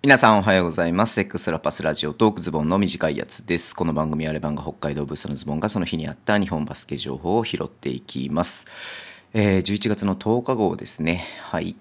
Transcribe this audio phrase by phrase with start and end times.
[0.00, 1.14] 皆さんおはようございます。
[1.14, 3.74] セックスラパスラジオトークズボンの短いやつです。
[3.74, 8.66] この番組はレバンが北海道ブースのズボンがその日にあった日本バスケ情報を拾っていきます。
[9.34, 11.24] えー、11月の10日号ですね。
[11.42, 11.74] はい。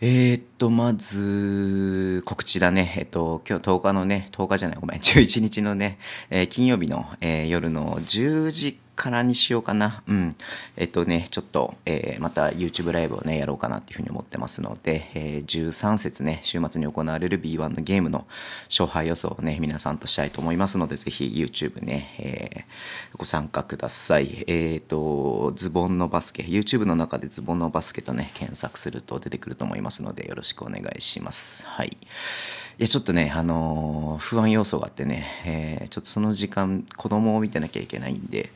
[0.00, 2.94] えー、っと、まず、告知だね。
[2.98, 5.98] えっと、今日10日のね、10日じゃない、ごめん、11日のね、
[6.30, 10.02] えー金曜日の、えー夜の10時からにしようかな。
[10.08, 10.36] うん。
[10.76, 18.26] えっとね、ちょっと、えーまた YouTube ライブをね、やろうかなっていうふうに思ってますので、えー13節ね、週末に行われる B1 のゲームの
[18.68, 22.64] 勝敗予想をね、皆さんとしたいと思いますので、ぜひ YouTube ね、えー
[23.16, 24.44] ご参加ください。
[24.46, 31.64] えっ、と、ズボンのバスケ、YouTube の中でズボンのバスケとね、検索すると出てくると思いますので、よろしくお願いします。
[31.66, 31.96] はい。
[32.78, 38.50] いや、ちょっとね、あのー不安要素があってね、えーちょっとその時間、子供を見てなきゃいけないんで、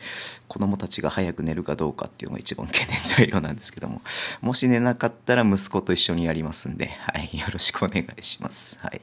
[0.46, 4.00] 子供たちが早く寝るかどうかっていうのが一番懸念材料なんですけども、
[4.40, 8.78] もし寝なかったら息子と一緒にやりますんで、はい、よろしくお願いします。
[8.80, 9.00] はい。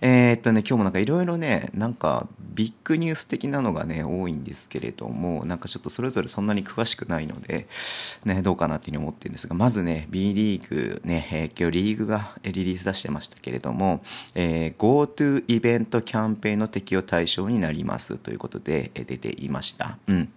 [0.00, 7.66] えーっとね、今日もなんかいろいろね、なんかビッグニュース的なのがね、多いんですけれども、なんかちょっとそれぞれそんなに詳しくないので、
[8.24, 14.00] ね、どうかなっていうふうに思ってるんですが、まずね、B リーグね、えー今日リーグがリリース出してましたけれども、
[14.40, 19.98] えー GoTo イベントキャンペーンの適用対象になりますということで、出ていました。
[20.06, 20.32] うん。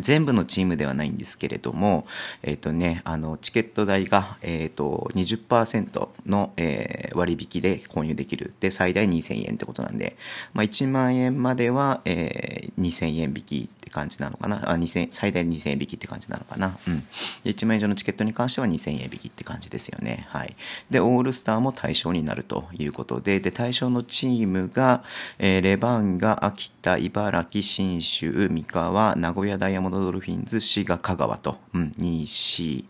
[0.00, 2.06] 全部のチームではないんですけれども、
[2.42, 8.52] えっ、とね、あの、チケット代が、えっ、と、20%の、えー割引で購入できる。
[8.60, 10.16] で、最大2000円ってことなんで、
[10.52, 14.70] まあ、1万円までは、えー2000円引きって感じなのかな？
[14.70, 16.76] あ、2000、最大2000円引きって感じなのかな？
[16.86, 17.02] うん。
[17.44, 20.26] 1万円以上のチケットに関しては2000円引きって感じですよね。
[20.28, 20.54] はい。
[20.90, 25.04] で、オールスターも対象になるということで、で、対象のチームが、
[25.38, 32.86] えーレバンガ、秋田、茨城、信州、三河、名古屋ダイヤモンドドルフィンズ、滋賀、香川と、うん、西、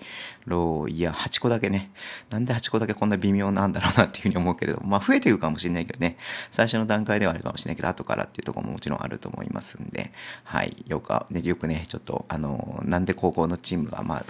[0.46, 1.90] ロー、いや、8個だけね。
[2.30, 6.16] なんで8個だけこんな微妙なんだろうなっていうふうに思うけれども、まあ増えていくかもしれないけどね、
[6.50, 10.12] 最初の段階ではあるかもしれないけど、後からっていうところももちろんあると思いますんで、
[10.44, 14.24] はい、よく、ね、よくね、ちょっと、あの、なんで高校のチームが、まあ、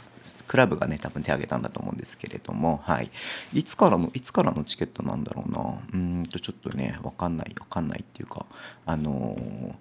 [0.47, 3.11] クラブがね、多分手挙げたんだと思うんですけれども、はい。
[3.53, 5.79] いつからの、いつからのチケットなんだろうな。
[5.93, 8.47] うんと、ちょっとね、わかんない、わかんないっていうか、
[8.87, 9.75] あのー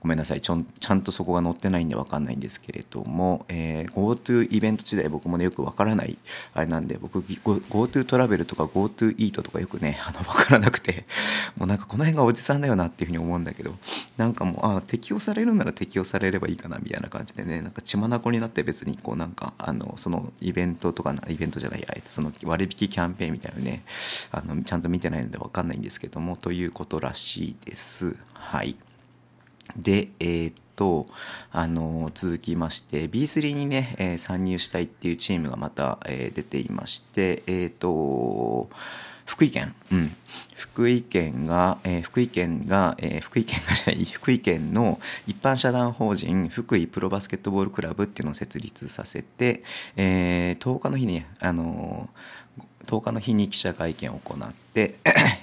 [0.00, 6.16] ごめんなさいちょんちゃんとそこが載ってないんで分かんないんですけれども、えー GoTo イベント時代僕もねよく分からない
[6.54, 11.04] あれなんで僕 GoTo トラベルとか GoTo イートとかよくね あの分からなくて
[11.56, 13.74] もうなんかこの辺がおじさんだよなっていうふうに思うんだけど
[14.16, 23.82] なんかもうあ適用されるなら適用されればいいかなみたいな感じでねなんか血眼になって別にこうなんかあのそのイベントとかなイベントじゃないやえっとその割引キャンペーンみたいなね
[24.30, 28.76] あのちゃんと見てないので分かんないんですけどもということらしいですはい。
[29.76, 31.06] で、えーっと、
[31.52, 38.68] あの、続きまして、B3 にね、えー参入したいっていうチームがまた、えー出ていまして、えっと、
[39.26, 40.10] 福井県、うん。
[40.56, 49.62] 福井県が、えー福井県が、えー福井県がじゃない、福井県の一般社団法人福井プロバスケットボールクラブっていうのを設立させて、
[49.96, 52.08] えー10日の日に、あの
[52.86, 54.96] 10日の日に記者会見を行って、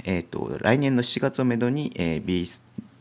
[0.04, 2.46] えー、と来年の7月をめどに、えー B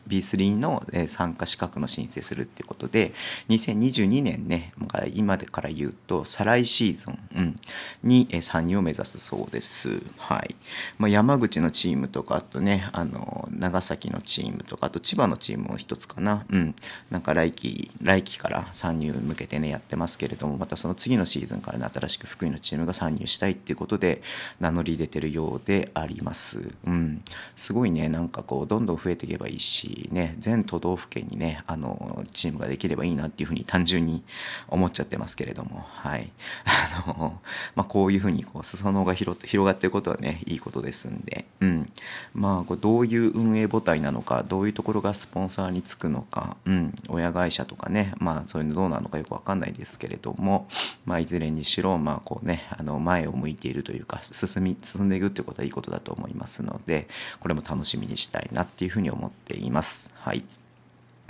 [0.07, 3.13] B3 の参加資格の申請するっていうことで
[3.49, 4.73] 2022年ね
[5.13, 7.59] 今でから言うと再来シーズン、
[8.03, 10.55] に参入を目指すそうです、はい。
[10.97, 16.75] まあ、山口のチームとかあとねあの長崎のチームとかあと千葉のチームも一つかな、うん、
[17.09, 24.21] なんか来季来季から参入向けてねやってますけれどもまたその次のシーズンからね新しく福井のチームが参入したいっていうことで
[24.59, 27.23] 名乗り出てるようであります、うん、
[27.55, 34.23] すごいねなんかこうどんどん増えていけばいいしね全都道府県にねあのチームができればいいなっていうふうに単純に
[34.67, 36.31] 思っちゃってますけれどもはい。
[36.65, 37.39] あの、
[37.75, 41.91] まあ、こういうふうにこう裾野が広広がってることはねいいことですんで、うん、
[42.33, 50.67] まあこれどういう運営母体なのかどういうところがスポンサーにつくのか、うん、親会社とかねまあそういうのどうなのかよくわかんないですけれども、
[51.05, 57.07] まあ、いずれにしろまあこうねあの前を向いているというか進み進んでいくっていうことはいいことだと思いますので
[57.39, 59.86] これも楽しみにしたいなっていうふうに思っています。
[60.23, 60.43] はい。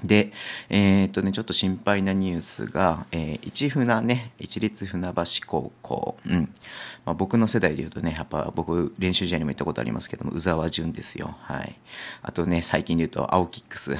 [0.03, 0.31] で、
[0.69, 6.17] えーっとね、ちょっと心配なニュースが、えー、市船ね、一律船橋高校。
[6.25, 6.49] うん。
[7.05, 11.35] まあ、僕の世代で言うとね、やっぱ僕、練習試合にも行ったことありますけども、宇沢淳ですよ。
[11.41, 11.75] はい。
[12.21, 13.95] あとね、最近で言うと、青キックス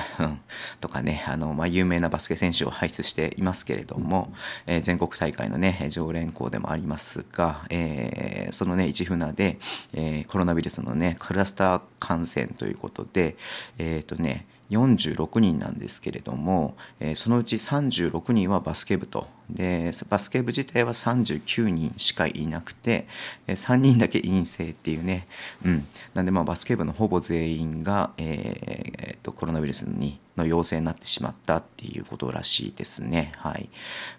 [0.81, 4.31] とかね、あの、まあ、有名なバスケ選手を輩出していますけれども、
[4.65, 9.57] えー全国大会のね、常連校でもありますが、えーそのね、市船で、
[9.94, 13.35] えーコロナウイルスのね、クラスター感染ということで、
[13.77, 16.75] えーっとね、46人なんですけれども、
[17.16, 19.28] そのうち36人はバスケ部と。
[19.50, 23.08] でバスケ部自体は39人しかいなくて、
[23.48, 25.25] えー、3人だけ陰性っていうね、
[25.64, 33.31] うん、なんでまあバスケ部のほぼ全員が、えーえー、とコロナウイルスにの陽性になってしまったっていうことらしいですね。
[33.38, 33.69] はい、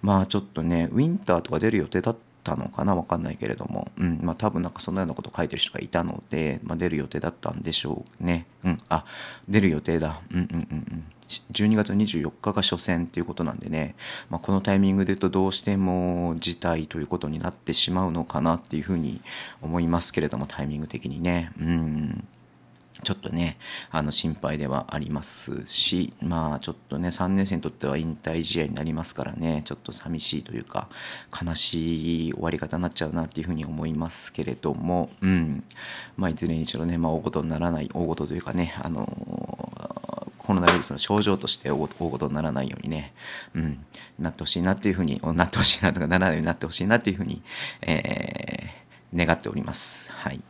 [0.02, 8.46] まあちょっとねウィンターとか出る予定だったたのかなわかんないけれども、うんまあ、多分なんかそのようなこと書いてる人がいたので、まあ、出る予定だったんでしょうね。
[8.64, 9.04] うん、あ
[9.48, 10.20] 出る予定だ。
[10.30, 11.04] うんうんうんうん。
[11.52, 13.94] 12月24日が初戦っていうことなんでね、
[14.30, 19.20] まあ、このタイミングで言うとどうしても辞退ということになってしまうのかなっていうふうに
[19.60, 21.52] 思いますけれども、タイミング的にね。
[21.60, 22.28] うん
[23.02, 23.58] ちょっとね、
[23.90, 30.88] あの心配ではありますし、まあちょっとね、3年生にとっては引退試合になりますからね、ちょっと寂しいというか、
[31.40, 35.64] 悲しい終わり方になっちゃうなっていうふうに思いますけれども、うん。
[36.16, 39.06] まあいずれにしろね、まあ大事にならない、大事というかね、あの
[40.38, 43.12] コロナウイルスの症状として大事にならないようにね、
[43.54, 43.84] うん、
[44.18, 47.42] なってほしいなっていうふうに、なってほしいなとか、ならないようになってほしいなっていうふうに、
[47.82, 50.10] えー願っております。
[50.12, 50.40] はい。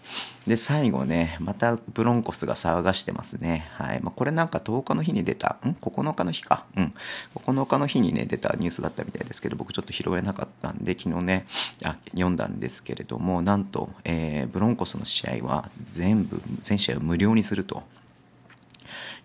[0.47, 3.69] で、最後ね、またブロンコスが騒がしてますね。
[3.73, 4.01] はい。
[4.01, 6.65] まあ、これなんか10日の日に出た、ん ?9 日の日か？
[6.77, 6.95] うん。
[7.37, 11.47] 9日の日にね、出たニュースだったみたいですけど、僕ちょっと拾えなかったんで、昨日ね、
[12.13, 17.83] 読んだんですけれども、なんと、えー、ブロンコスの試合は全部、全試合を無料にすると。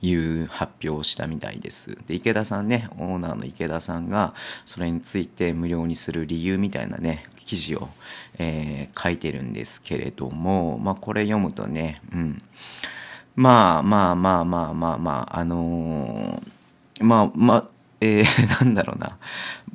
[0.01, 1.97] いう発表をしたみたいです。
[2.07, 4.33] で、池田さんね、オーナーの池田さんが、
[4.65, 7.89] それについて無料にする理由みたいなね、記事を、
[8.37, 12.41] えー、書いてるんですけれども、まあ、これ読むとね、うん。
[13.35, 17.65] まあまあまあまあまあまあ、あのー、まあまあ、
[17.99, 19.17] えー、 なんだろうな。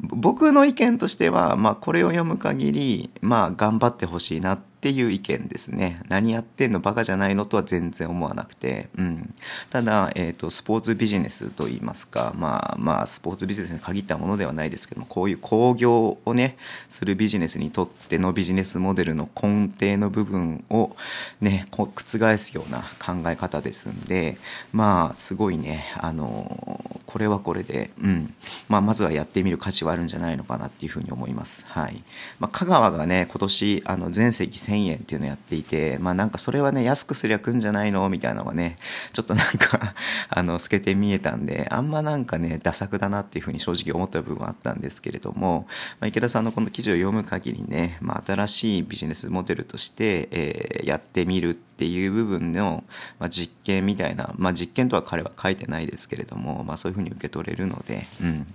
[0.00, 6.00] 僕の意見としては、まあ、これを読む限り、まあ、頑張ってほしいなっっていう意見ですね。
[6.08, 8.88] 何やってんのバカじゃないのとは全然思わなくて。
[8.96, 9.34] うん。
[9.70, 16.56] ただ、えっ、ー、と、スポーツビジネスといいますか、まあまあ、スポーツビジネスに限ったものではないですけども、こういう興行をね、
[16.88, 20.94] するビジネスにとってのビジネスモデルの根底の部分を
[21.40, 21.90] ね、覆
[22.36, 24.38] すような考え方ですんで、
[24.72, 26.77] まあ、すごいね、あの、
[27.08, 28.34] これはこれで、うん。
[28.68, 31.64] まあ、まずはやってみる価値はあるんじゃないのかなっていうふうに思います。
[31.66, 32.04] はい。
[32.38, 38.06] まあ、香川がね、今年、あの、全席1000円っていうのをやっていて、まあなんかそれはね、安くすりゃ来んじゃないの？
[38.10, 38.76] みたいなのがね、
[39.14, 39.94] ちょっとなんか
[40.28, 45.66] あの、透けて見えたんで、あんまなんかね、ダ作だなっていうふうに正直思った部分はあったんですけれども、
[46.00, 52.84] まあ、池田さんのこの記事を読む限りね、まあ新しいビジネスモデルとして、えー、やってみるっていう部分の、
[53.18, 58.46] まあ、実験みたいな、まあ実験とは彼は書いてないですけれども、まあそういうふうに受け取れるので、うん。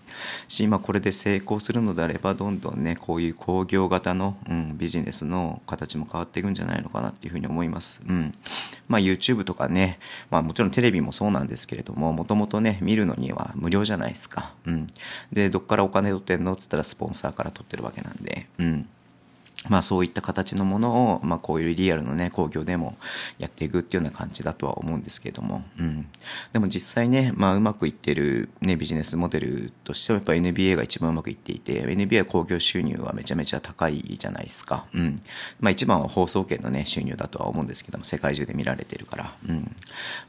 [0.48, 8.02] し、まこれで成功するのであれば、どんどんね、こういう工業型の、うん、ビジネスの形も変わっていくんじゃないのかなっていうふうに思います。
[8.08, 8.32] うん。
[8.88, 10.00] まあ YouTube とかね、
[10.30, 14.54] まあもちろんテレビもそうなんですけれども、もともとね、見るのには無料じゃないですか。
[14.66, 14.88] うん。
[15.32, 16.54] で、どっからお金取ってんの？
[16.54, 18.88] っつったらスポンサーから取ってるわけなんで、うん。
[19.70, 22.98] まあそういった形のものを、まあこういうリアルのね、工業でも
[23.38, 26.06] やっていくっていうような感じだとは思うんですけれども、うん。
[26.52, 34.86] でも実際ね、まあうまくいってるね、ビジネスモデルとしてはやっぱ NBA が一番うまくいっていて、NBA 工業収入はめちゃめちゃ高いじゃないですか。
[34.94, 35.22] うん。
[35.62, 39.76] まあ一番は放送権のね、収入だとは思うんですけども、世界中で見られてるから、うん。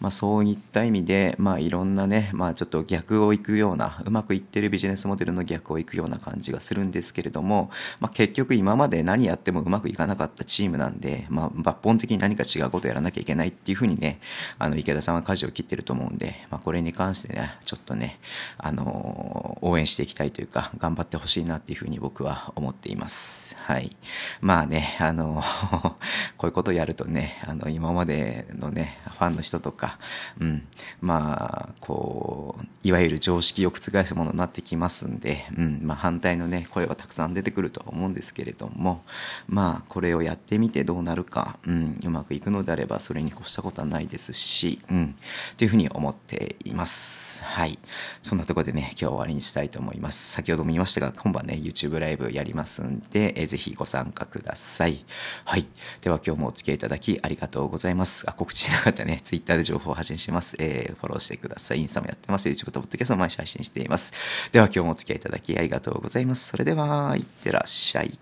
[0.00, 14.18] まあそういった意味で、まあいろんなね、まあちょっと逆を行くような、うまくいってるビジネスモデルの逆を行くような感じがするんですけれども、まあ結局今まで何やってもうまくいかなかったチームなんで、まあ、抜本的に何か違うことをやらなきゃいけないっていうふうにね、
[14.58, 18.18] あの、池田さんは舵を切ってると思うんで、まあ、これに関してね、ちょっとね、
[18.58, 23.56] あの応援していきたいというか、頑張ってほしいなっていうふうに僕は思っています。
[23.60, 23.96] はい。
[24.40, 25.42] まあね、あの
[26.36, 29.98] こういうことをやるとね、あの、今までのね、ファンの人とか、
[30.40, 30.66] うん、
[31.00, 39.03] まあ、こう、いわゆる常識を覆すものになってきますんで、うん、まあ、反対のね、声はたくさん出てくるとは思うんですけれども、
[39.48, 45.14] まあ、これをやってみてどうなるか、うん、うまくいくのであればそれに越したことはないですし、うん、
[45.56, 47.44] というふうに思っています。
[47.44, 47.78] はい。
[48.22, 50.32] そんなところでね、今日は終わりにしたいと思います。
[50.32, 55.04] 先ほども言いましたが、今晩ね、YouTube ライブやりますんで、えー、ぜひご参加ください。
[55.44, 55.66] はい。
[56.00, 58.24] では今日もお付き合いいただきありがとうございます。
[58.28, 60.56] あ、告知なかったね、Twitter で情報を発信します。
[60.58, 61.80] えー、フォローしてください。
[61.80, 62.48] インスタもやってます。
[62.48, 64.12] YouTube と Podcast も毎週配信しています。
[64.52, 66.48] では今日もお付き合いいただきありがとうございます。
[66.48, 68.18] それでは、いってらっしゃい。